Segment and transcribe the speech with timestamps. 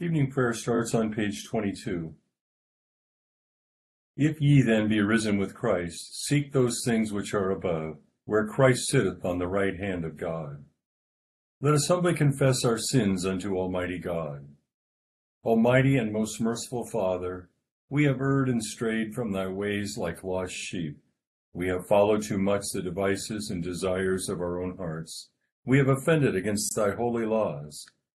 [0.00, 2.14] Evening prayer starts on page 22.
[4.16, 8.88] If ye then be risen with Christ, seek those things which are above, where Christ
[8.88, 10.64] sitteth on the right hand of God.
[11.60, 14.46] Let us humbly confess our sins unto Almighty God.
[15.44, 17.50] Almighty and most merciful Father,
[17.90, 20.96] we have erred and strayed from thy ways like lost sheep.
[21.52, 25.30] We have followed too much the devices and desires of our own hearts.
[25.64, 27.84] We have offended against thy holy laws.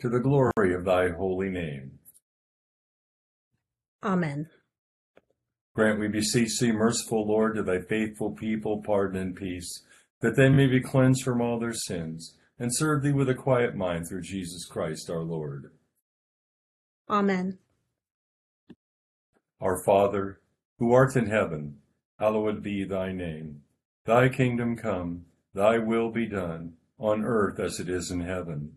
[0.00, 1.98] to the glory of thy holy name.
[4.02, 4.48] Amen.
[5.74, 9.82] Grant, we beseech thee, merciful Lord, to thy faithful people pardon and peace,
[10.20, 13.74] that they may be cleansed from all their sins, and serve thee with a quiet
[13.74, 15.72] mind through Jesus Christ our Lord.
[17.08, 17.58] Amen.
[19.60, 20.40] Our Father,
[20.78, 21.78] who art in heaven,
[22.18, 23.62] hallowed be thy name.
[24.04, 25.24] Thy kingdom come,
[25.54, 28.76] thy will be done, on earth as it is in heaven.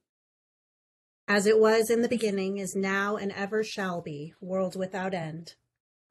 [1.33, 5.55] As it was in the beginning, is now, and ever shall be, world without end.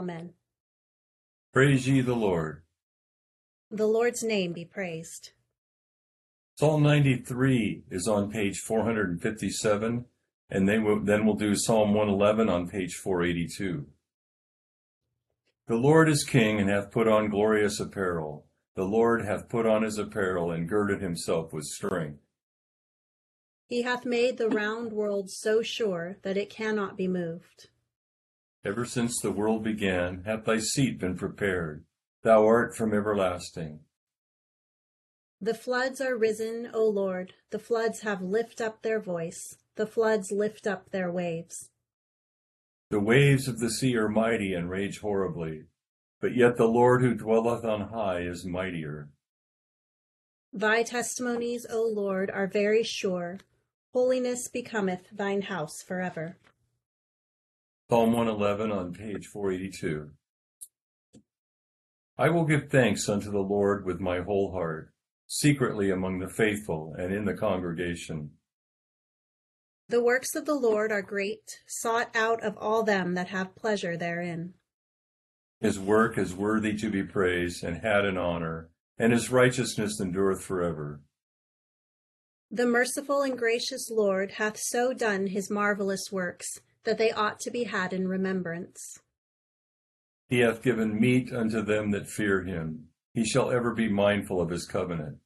[0.01, 0.33] Amen.
[1.53, 2.63] Praise ye the Lord.
[3.71, 5.33] The Lord's name be praised.
[6.59, 10.07] Psalm 93 is on page 457,
[10.49, 13.87] and they will, then we'll do Psalm 111 on page 482.
[15.67, 18.47] The Lord is king and hath put on glorious apparel.
[18.75, 22.23] The Lord hath put on his apparel and girded himself with strength.
[23.71, 27.69] He hath made the round world so sure that it cannot be moved.
[28.65, 31.85] Ever since the world began hath thy seat been prepared.
[32.25, 33.79] Thou art from everlasting.
[35.41, 37.33] The floods are risen, O Lord.
[37.51, 39.57] The floods have lift up their voice.
[39.77, 41.71] The floods lift up their waves.
[42.91, 45.67] The waves of the sea are mighty and rage horribly,
[46.21, 49.11] but yet the Lord who dwelleth on high is mightier.
[50.53, 53.39] Thy testimonies, O Lord, are very sure.
[53.93, 56.37] Holiness becometh thine house forever.
[57.91, 60.11] Psalm 111 on page 482.
[62.17, 64.93] I will give thanks unto the Lord with my whole heart,
[65.27, 68.31] secretly among the faithful and in the congregation.
[69.89, 73.97] The works of the Lord are great, sought out of all them that have pleasure
[73.97, 74.55] therein.
[75.61, 80.45] His work is worthy to be praised and had an honor, and his righteousness endureth
[80.45, 81.01] forever.
[82.53, 87.51] The merciful and gracious Lord hath so done his marvelous works, that they ought to
[87.51, 88.99] be had in remembrance.
[90.29, 92.89] He hath given meat unto them that fear him.
[93.15, 95.19] He shall ever be mindful of his covenant.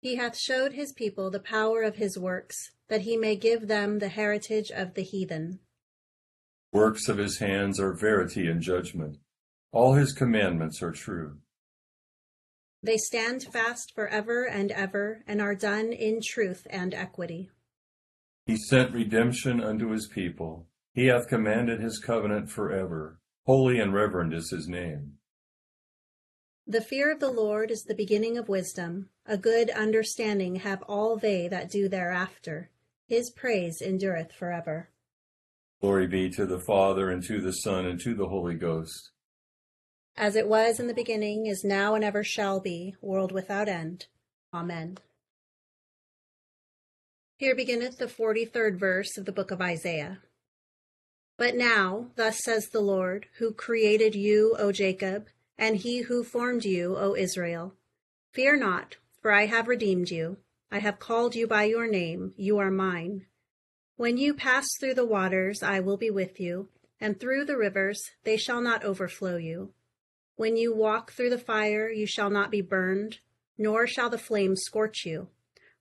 [0.00, 3.98] He hath showed his people the power of his works, that he may give them
[3.98, 5.60] the heritage of the heathen.
[6.72, 9.18] Works of his hands are verity and judgment.
[9.70, 11.38] All his commandments are true.
[12.82, 17.50] They stand fast for ever and ever, and are done in truth and equity.
[18.44, 20.66] He sent redemption unto his people.
[20.92, 23.20] He hath commanded his covenant forever.
[23.46, 25.14] Holy and reverend is his name.
[26.66, 29.10] The fear of the Lord is the beginning of wisdom.
[29.26, 32.70] A good understanding have all they that do thereafter.
[33.06, 34.90] His praise endureth forever.
[35.80, 39.11] Glory be to the Father, and to the Son, and to the Holy Ghost.
[40.16, 44.06] As it was in the beginning, is now, and ever shall be, world without end.
[44.52, 44.98] Amen.
[47.38, 50.20] Here beginneth the forty third verse of the book of Isaiah.
[51.38, 55.26] But now, thus says the Lord, who created you, O Jacob,
[55.58, 57.74] and he who formed you, O Israel.
[58.32, 60.36] Fear not, for I have redeemed you.
[60.70, 63.26] I have called you by your name, you are mine.
[63.96, 66.68] When you pass through the waters, I will be with you,
[67.00, 69.72] and through the rivers, they shall not overflow you.
[70.42, 73.20] When you walk through the fire, you shall not be burned,
[73.56, 75.28] nor shall the flame scorch you.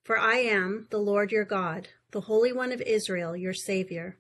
[0.04, 4.20] For I am the Lord your God, the Holy One of Israel, your Savior.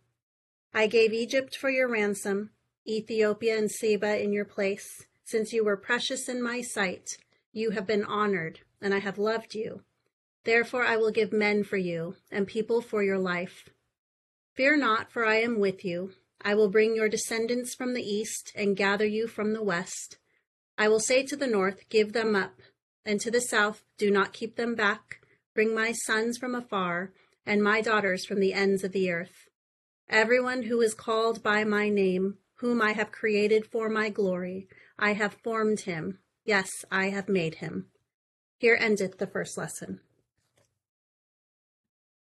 [0.73, 2.49] I gave Egypt for your ransom,
[2.87, 5.05] Ethiopia and Seba in your place.
[5.25, 7.19] Since you were precious in my sight,
[7.53, 9.83] you have been honored, and I have loved you.
[10.43, 13.69] Therefore I will give men for you, and people for your life.
[14.55, 16.13] Fear not, for I am with you.
[16.41, 20.17] I will bring your descendants from the east, and gather you from the west.
[20.77, 22.61] I will say to the north, Give them up,
[23.05, 25.25] and to the south, Do not keep them back.
[25.53, 27.11] Bring my sons from afar,
[27.45, 29.49] and my daughters from the ends of the earth.
[30.09, 35.13] Everyone who is called by my name, whom I have created for my glory, I
[35.13, 36.19] have formed him.
[36.45, 37.87] Yes, I have made him.
[38.57, 39.99] Here endeth the first lesson.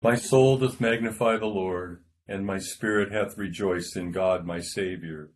[0.01, 5.31] My soul doth magnify the Lord, and my spirit hath rejoiced in God my Saviour.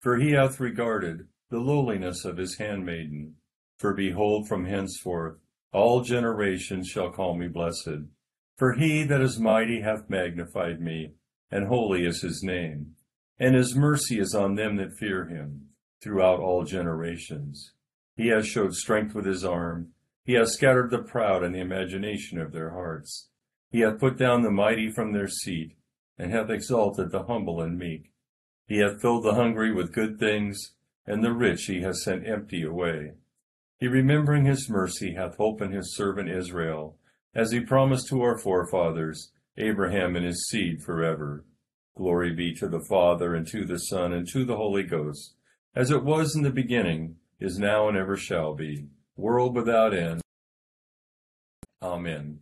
[0.00, 3.34] For he hath regarded the lowliness of his handmaiden.
[3.78, 5.36] For behold, from henceforth
[5.72, 8.06] all generations shall call me blessed.
[8.56, 11.12] For he that is mighty hath magnified me,
[11.50, 12.94] and holy is his name.
[13.38, 15.68] And his mercy is on them that fear him,
[16.02, 17.72] throughout all generations.
[18.16, 19.92] He has showed strength with his arm.
[20.24, 23.28] He has scattered the proud in the imagination of their hearts.
[23.70, 25.76] He hath put down the mighty from their seat,
[26.18, 28.12] and hath exalted the humble and meek.
[28.66, 30.72] He hath filled the hungry with good things,
[31.10, 33.14] and the rich he hath sent empty away.
[33.78, 36.98] He remembering his mercy hath opened his servant Israel,
[37.34, 41.44] as he promised to our forefathers, Abraham and his seed forever.
[41.96, 45.34] Glory be to the Father, and to the Son, and to the Holy Ghost,
[45.74, 48.86] as it was in the beginning, is now, and ever shall be,
[49.16, 50.20] world without end.
[51.82, 52.38] Amen.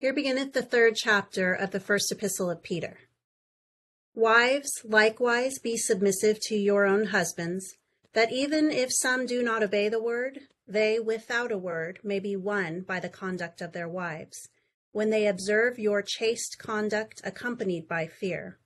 [0.00, 2.98] Here beginneth the third chapter of the first epistle of Peter.
[4.14, 7.76] Wives, likewise be submissive to your own husbands,
[8.12, 12.36] that even if some do not obey the word, they without a word may be
[12.36, 14.50] won by the conduct of their wives,
[14.92, 18.58] when they observe your chaste conduct accompanied by fear.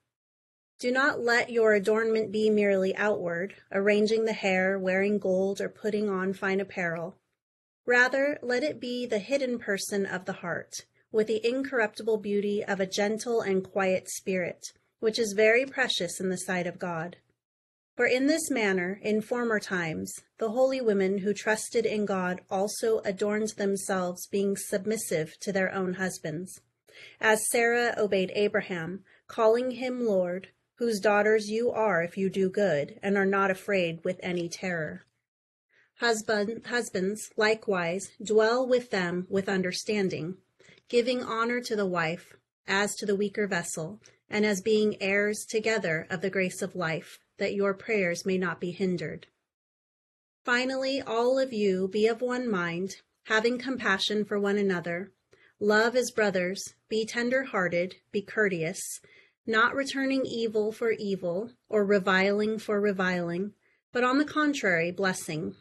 [0.81, 6.11] Do not let your adornment be merely outward, arranging the hair, wearing gold, or putting
[6.11, 7.17] on fine apparel.
[7.87, 12.81] Rather, let it be the hidden person of the heart with the incorruptible beauty of
[12.81, 17.17] a gentle and quiet spirit, which is very precious in the sight of God.
[17.97, 23.01] For in this manner, in former times, the holy women who trusted in God also
[23.01, 26.61] adorned themselves, being submissive to their own husbands.
[27.21, 32.99] As Sarah obeyed Abraham, calling him Lord, whose daughters you are if you do good,
[33.03, 35.07] and are not afraid with any terror.
[36.01, 40.37] Husband, husbands, likewise, dwell with them with understanding
[40.89, 42.37] giving honor to the wife
[42.69, 47.19] as to the weaker vessel, and as being heirs together of the grace of life,
[47.39, 49.27] that your prayers may not be hindered.
[50.45, 55.11] Finally, all of you be of one mind, having compassion for one another.
[55.59, 59.01] Love as brothers, be tender hearted, be courteous,
[59.47, 63.53] not returning evil for evil, or reviling for reviling,
[63.93, 65.55] but on the contrary, blessing,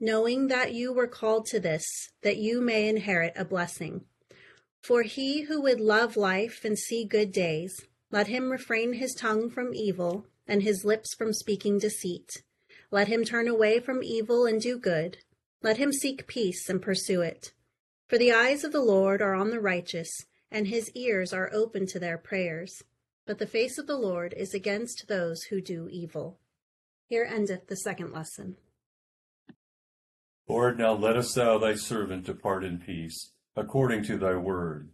[0.00, 1.84] knowing that you were called to this,
[2.22, 4.04] that you may inherit a blessing.
[4.82, 9.50] For he who would love life and see good days, let him refrain his tongue
[9.50, 12.44] from evil and his lips from speaking deceit.
[12.92, 15.18] Let him turn away from evil and do good.
[15.64, 17.52] Let him seek peace and pursue it.
[18.06, 21.86] For the eyes of the Lord are on the righteous, and his ears are open
[21.86, 22.84] to their prayers.
[23.26, 26.38] But the face of the Lord is against those who do evil.
[27.08, 28.58] Here endeth the second lesson.
[30.48, 34.93] Lord, now lettest thou thy servant depart in peace according to thy word.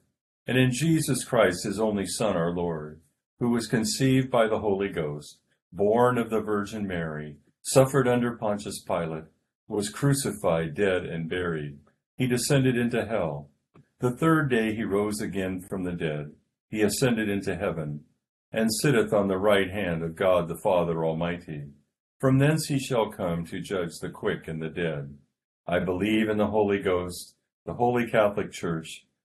[0.47, 3.01] and in Jesus Christ, his only Son, our Lord,
[3.39, 5.39] who was conceived by the Holy Ghost,
[5.71, 9.25] born of the Virgin Mary, suffered under Pontius Pilate,
[9.67, 11.79] was crucified, dead, and buried.
[12.17, 13.49] He descended into hell.
[13.99, 16.31] The third day he rose again from the dead.
[16.69, 18.01] He ascended into heaven,
[18.51, 21.65] and sitteth on the right hand of God the Father Almighty.
[22.19, 25.17] From thence he shall come to judge the quick and the dead.
[25.67, 29.05] I believe in the Holy Ghost, the Holy Catholic Church,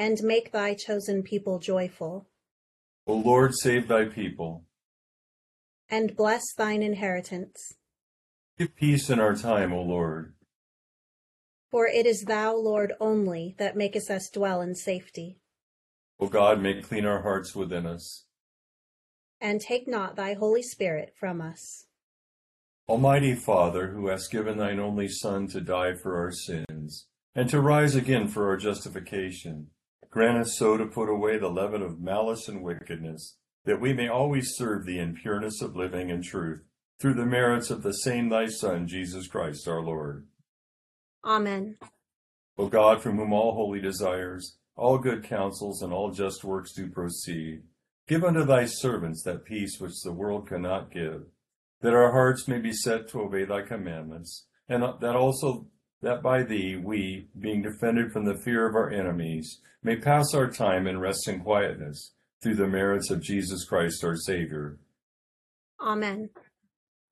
[0.00, 2.26] And make thy chosen people joyful,
[3.06, 4.64] O Lord, save thy people.
[5.90, 7.74] and bless thine inheritance.
[8.58, 10.34] Give peace in our time, O Lord.
[11.70, 15.38] For it is thou, Lord, only that makest us dwell in safety.
[16.18, 18.24] O God, make clean our hearts within us.
[19.40, 21.86] And take not thy Holy Spirit from us.
[22.88, 27.60] Almighty Father, who hast given thine only Son to die for our sins, and to
[27.60, 29.68] rise again for our justification,
[30.10, 34.08] grant us so to put away the leaven of malice and wickedness, that we may
[34.08, 36.62] always serve thee in pureness of living and truth,
[36.98, 40.26] through the merits of the same thy Son, Jesus Christ our Lord.
[41.24, 41.76] Amen.
[42.58, 46.88] O God, from whom all holy desires, all good counsels, and all just works do
[46.88, 47.62] proceed,
[48.08, 51.22] give unto thy servants that peace which the world cannot give,
[51.80, 55.66] that our hearts may be set to obey thy commandments, and that also
[56.02, 60.50] that by thee we, being defended from the fear of our enemies, may pass our
[60.50, 64.78] time in rest and quietness, through the merits of Jesus Christ our Savior.
[65.80, 66.30] Amen.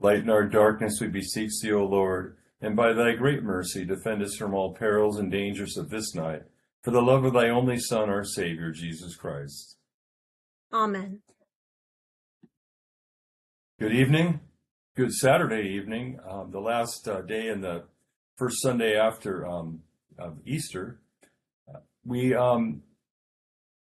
[0.01, 4.37] Lighten our darkness, we beseech thee, O Lord, and by thy great mercy defend us
[4.37, 6.43] from all perils and dangers of this night,
[6.83, 9.77] for the love of thy only Son, our Savior, Jesus Christ.
[10.73, 11.21] Amen.
[13.79, 14.41] Good evening.
[14.97, 17.85] Good Saturday evening, um, the last uh, day in the
[18.39, 19.83] first Sunday after um,
[20.19, 21.01] of Easter.
[22.05, 22.83] We um,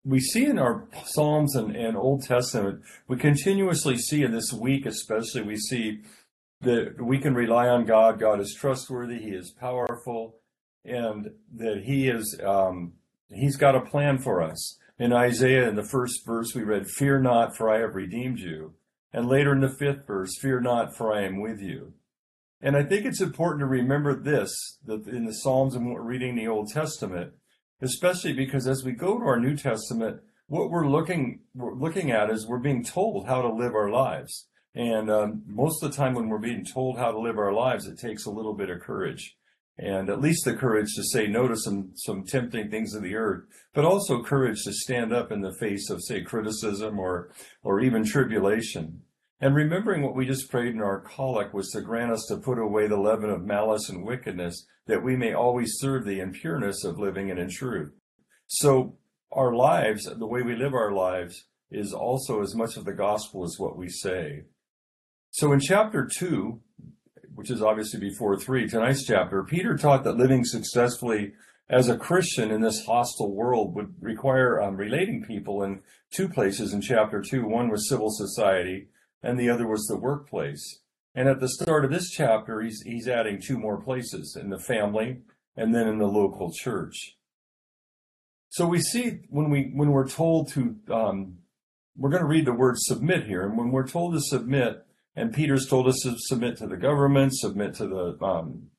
[0.04, 4.86] we see in our Psalms and, and Old Testament, we continuously see in this week,
[4.86, 6.00] especially, we see
[6.62, 8.18] that we can rely on God.
[8.18, 9.18] God is trustworthy.
[9.18, 10.36] He is powerful,
[10.84, 12.94] and that He is um,
[13.32, 14.78] He's got a plan for us.
[14.98, 18.74] In Isaiah, in the first verse, we read, "Fear not, for I have redeemed you."
[19.12, 21.94] And later in the fifth verse, fear not, for I am with you.
[22.62, 26.48] And I think it's important to remember this, that in the Psalms and reading the
[26.48, 27.32] Old Testament,
[27.80, 32.28] especially because as we go to our New Testament, what we're looking, we're looking at
[32.28, 34.48] is we're being told how to live our lives.
[34.74, 37.86] And um, most of the time when we're being told how to live our lives,
[37.86, 39.36] it takes a little bit of courage.
[39.78, 43.14] And at least the courage to say no to some, some tempting things of the
[43.14, 47.30] earth, but also courage to stand up in the face of, say, criticism or,
[47.62, 49.02] or even tribulation.
[49.40, 52.58] And remembering what we just prayed in our collect was to grant us to put
[52.58, 56.84] away the leaven of malice and wickedness, that we may always serve thee in pureness
[56.84, 57.92] of living and in truth.
[58.48, 58.98] So
[59.32, 63.44] our lives, the way we live our lives, is also as much of the gospel
[63.44, 64.42] as what we say.
[65.30, 66.60] So in chapter two,
[67.34, 71.32] which is obviously before three, tonight's chapter, Peter taught that living successfully
[71.70, 75.80] as a Christian in this hostile world would require um, relating people in
[76.12, 77.46] two places in chapter two.
[77.46, 78.88] One was civil society,
[79.22, 80.80] and the other was the workplace.
[81.14, 84.58] And at the start of this chapter, he's, he's adding two more places in the
[84.58, 85.22] family
[85.56, 87.16] and then in the local church.
[88.50, 91.38] So we see when we when we're told to um,
[91.96, 94.84] we're going to read the word submit here, and when we're told to submit,
[95.14, 98.70] and Peter's told us to submit to the government, submit to the um,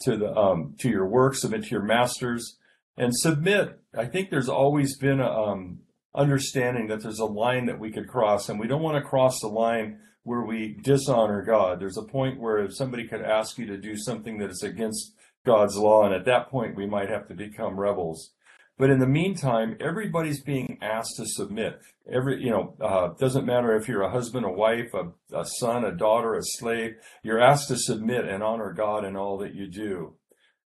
[0.00, 2.58] to the um, to your work, submit to your masters,
[2.96, 3.78] and submit.
[3.96, 5.78] I think there's always been a um,
[6.14, 9.40] understanding that there's a line that we could cross, and we don't want to cross
[9.40, 11.80] the line where we dishonor God.
[11.80, 15.14] There's a point where if somebody could ask you to do something that is against
[15.44, 18.32] God's law, and at that point we might have to become rebels.
[18.76, 21.80] But in the meantime, everybody's being asked to submit.
[22.10, 25.84] Every, you know, uh, doesn't matter if you're a husband, a wife, a, a son,
[25.84, 26.96] a daughter, a slave.
[27.22, 30.14] You're asked to submit and honor God in all that you do.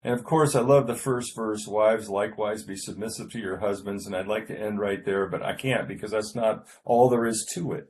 [0.05, 4.05] And of course, I love the first verse, wives likewise be submissive to your husbands.
[4.05, 7.25] And I'd like to end right there, but I can't because that's not all there
[7.25, 7.87] is to it.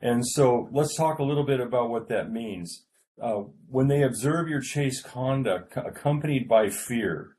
[0.00, 2.84] And so let's talk a little bit about what that means.
[3.22, 7.36] Uh, when they observe your chaste conduct accompanied by fear,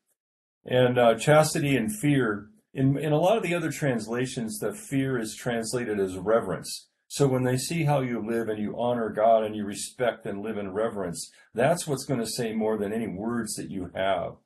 [0.65, 5.20] and uh, chastity and fear, in, in a lot of the other translations, the fear
[5.20, 6.88] is translated as reverence.
[7.13, 10.41] So when they see how you live and you honor God and you respect and
[10.41, 14.38] live in reverence, that's what's going to say more than any words that you have.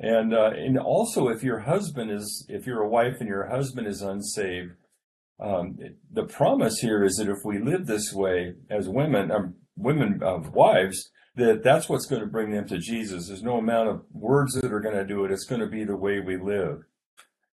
[0.00, 3.86] And uh, and also, if your husband is, if you're a wife and your husband
[3.86, 4.72] is unsaved,
[5.38, 5.78] um,
[6.10, 10.46] the promise here is that if we live this way as women, um, women of
[10.48, 13.28] uh, wives, that that's what's going to bring them to Jesus.
[13.28, 15.30] There's no amount of words that are going to do it.
[15.30, 16.86] It's going to be the way we live.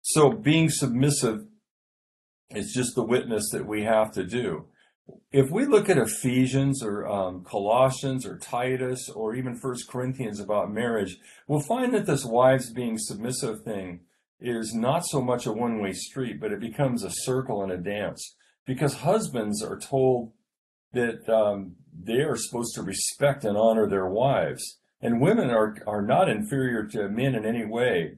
[0.02, 1.46] So being submissive
[2.56, 4.66] is just the witness that we have to do.
[5.32, 10.72] If we look at Ephesians or um, Colossians or Titus or even First Corinthians about
[10.72, 11.18] marriage,
[11.48, 14.02] we'll find that this wives being submissive thing
[14.40, 18.36] is not so much a one-way street, but it becomes a circle and a dance
[18.66, 20.32] because husbands are told
[20.94, 24.80] that um, they are supposed to respect and honor their wives.
[25.02, 28.18] And women are, are not inferior to men in any way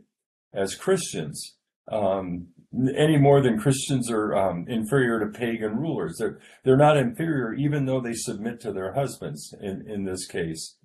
[0.54, 1.56] as Christians,
[1.92, 2.48] um,
[2.96, 6.18] any more than Christians are um, inferior to pagan rulers.
[6.18, 10.78] They're, they're not inferior even though they submit to their husbands in, in this case.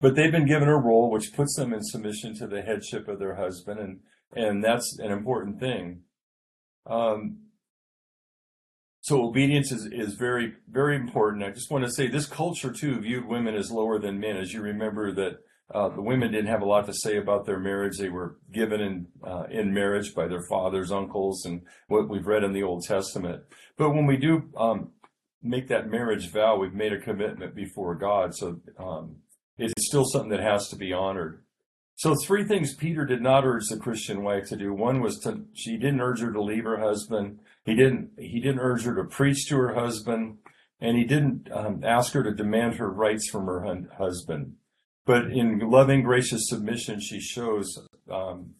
[0.00, 3.18] But they've been given a role which puts them in submission to the headship of
[3.18, 4.00] their husband, and,
[4.32, 6.02] and that's an important thing.
[6.86, 7.38] Um,
[9.00, 11.44] so obedience is, is very, very important.
[11.44, 14.36] I just want to say this culture too viewed women as lower than men.
[14.36, 15.38] As you remember that
[15.74, 17.98] uh, the women didn't have a lot to say about their marriage.
[17.98, 22.44] They were given in, uh, in marriage by their fathers, uncles, and what we've read
[22.44, 23.42] in the Old Testament.
[23.76, 24.90] But when we do, um,
[25.42, 28.34] make that marriage vow, we've made a commitment before God.
[28.34, 29.16] So, um,
[29.58, 31.42] it's still something that has to be honored.
[31.96, 34.72] So three things Peter did not urge the Christian wife to do.
[34.72, 37.40] One was to, she didn't urge her to leave her husband.
[37.64, 40.38] He didn't, he didn't urge her to preach to her husband
[40.80, 44.54] and he didn't um, ask her to demand her rights from her husband.
[45.08, 47.66] But in loving, gracious submission, she shows
[48.10, 48.50] um,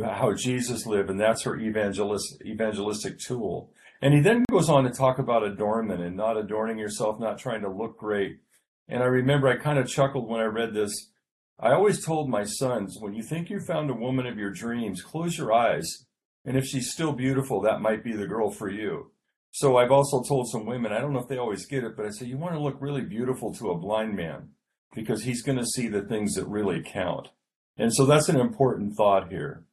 [0.00, 3.72] how Jesus lived, and that's her evangelist, evangelistic tool.
[4.00, 7.62] And he then goes on to talk about adornment and not adorning yourself, not trying
[7.62, 8.36] to look great.
[8.88, 11.10] And I remember I kind of chuckled when I read this.
[11.58, 15.02] I always told my sons, when you think you found a woman of your dreams,
[15.02, 16.06] close your eyes
[16.44, 19.10] and if she's still beautiful, that might be the girl for you.
[19.50, 22.06] So I've also told some women, I don't know if they always get it, but
[22.06, 24.50] I say, you want to look really beautiful to a blind man
[24.94, 27.28] because he's going to see the things that really count.
[27.76, 29.64] And so that's an important thought here.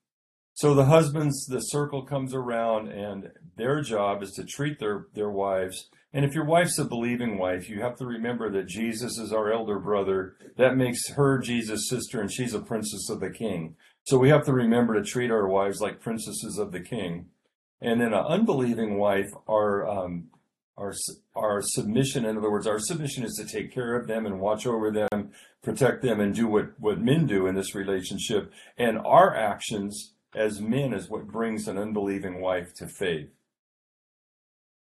[0.54, 5.30] So the husbands, the circle comes around and their job is to treat their, their
[5.30, 5.90] wives.
[6.12, 9.54] And if your wife's a believing wife, you have to remember that Jesus is our
[9.54, 10.36] elder brother.
[10.58, 13.76] That makes her Jesus' sister and she's a princess of the king.
[14.04, 17.28] So we have to remember to treat our wives like princesses of the king.
[17.80, 20.30] And then an unbelieving wife, our, um,
[20.80, 20.94] our,
[21.36, 24.66] our submission, in other words, our submission is to take care of them and watch
[24.66, 28.52] over them, protect them, and do what, what men do in this relationship.
[28.78, 33.30] And our actions as men is what brings an unbelieving wife to faith.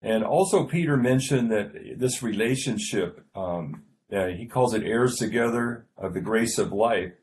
[0.01, 6.13] And also, Peter mentioned that this relationship, um, uh, he calls it heirs together of
[6.13, 7.13] the grace of life.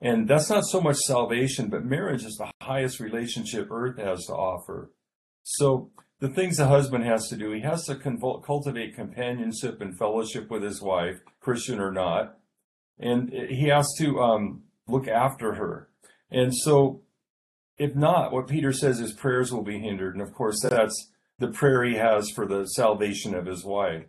[0.00, 4.32] And that's not so much salvation, but marriage is the highest relationship earth has to
[4.32, 4.92] offer.
[5.42, 10.50] So the things a husband has to do, he has to cultivate companionship and fellowship
[10.50, 12.38] with his wife, Christian or not.
[12.98, 15.88] And he has to um, look after her.
[16.30, 17.02] And so
[17.78, 20.14] if not, what Peter says is prayers will be hindered.
[20.14, 24.04] And of course, that's the prayer he has for the salvation of his wife.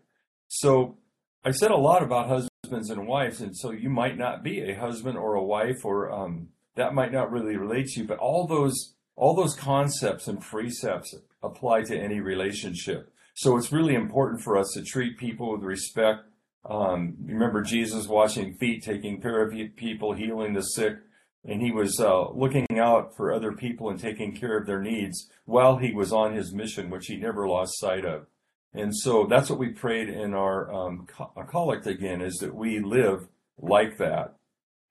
[0.48, 0.98] So
[1.46, 4.76] I said a lot about husbands and wives, and so you might not be a
[4.76, 8.08] husband or a wife, or um, that might not really relate to you.
[8.08, 13.12] But all those all those concepts and precepts apply to any relationship.
[13.36, 16.22] So it's really important for us to treat people with respect.
[16.64, 21.00] Um, remember Jesus washing feet, taking care of people, healing the sick,
[21.44, 25.30] and he was uh, looking out for other people and taking care of their needs
[25.44, 28.28] while he was on his mission, which he never lost sight of.
[28.74, 31.08] And so that's what we prayed in our um,
[31.50, 33.28] collect again, is that we live
[33.58, 34.36] like that.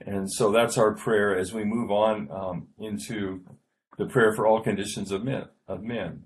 [0.04, 3.42] And so that's our prayer as we move on um, into
[3.98, 5.44] the prayer for all conditions of men.
[5.66, 6.22] Of men.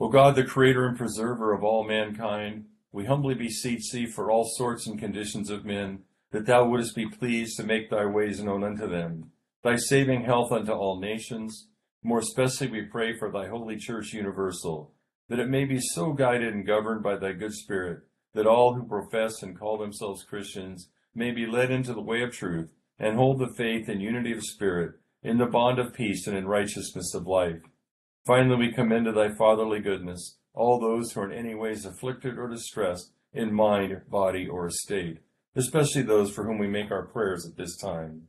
[0.00, 4.50] O God, the creator and preserver of all mankind, we humbly beseech thee for all
[4.56, 6.00] sorts and conditions of men,
[6.32, 9.30] that thou wouldest be pleased to make thy ways known unto them,
[9.62, 11.68] thy saving health unto all nations,
[12.02, 14.92] more especially we pray for thy holy church universal,
[15.28, 18.00] that it may be so guided and governed by thy good spirit,
[18.34, 22.32] that all who profess and call themselves Christians may be led into the way of
[22.32, 22.70] truth,
[23.02, 24.92] and hold the faith and unity of spirit,
[25.24, 27.60] in the bond of peace and in righteousness of life.
[28.24, 32.38] Finally, we commend to thy fatherly goodness all those who are in any ways afflicted
[32.38, 35.18] or distressed in mind, body, or estate,
[35.56, 38.28] especially those for whom we make our prayers at this time.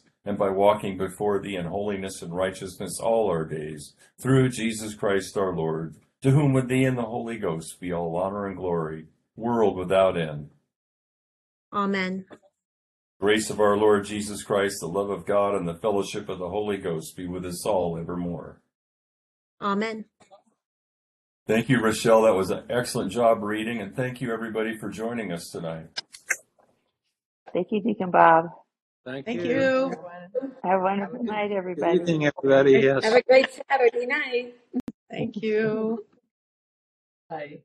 [0.25, 5.37] and by walking before thee in holiness and righteousness all our days, through Jesus Christ
[5.37, 9.07] our Lord, to whom with thee and the Holy Ghost be all honor and glory,
[9.35, 10.49] world without end.
[11.73, 12.25] Amen.
[13.19, 16.49] Grace of our Lord Jesus Christ, the love of God, and the fellowship of the
[16.49, 18.61] Holy Ghost be with us all evermore.
[19.61, 20.05] Amen.
[21.47, 22.23] Thank you, Rochelle.
[22.23, 25.87] That was an excellent job reading, and thank you, everybody, for joining us tonight.
[27.53, 28.49] Thank you, Deacon Bob.
[29.05, 29.45] Thank Thank you.
[29.45, 29.97] you.
[30.63, 31.89] Have a wonderful night, Good everybody.
[31.89, 32.73] evening, everybody.
[32.79, 33.03] Yes.
[33.03, 34.55] Have a great Saturday night.
[35.11, 36.05] Thank you.
[37.29, 37.61] Bye.